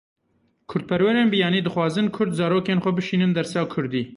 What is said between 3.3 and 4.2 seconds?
dersa kurdî.